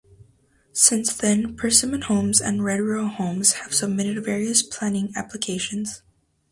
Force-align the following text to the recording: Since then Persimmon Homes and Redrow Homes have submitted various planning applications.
Since 0.73 1.15
then 1.15 1.55
Persimmon 1.55 2.01
Homes 2.01 2.41
and 2.41 2.61
Redrow 2.61 3.07
Homes 3.07 3.53
have 3.53 3.75
submitted 3.75 4.25
various 4.25 4.63
planning 4.63 5.13
applications. 5.15 6.01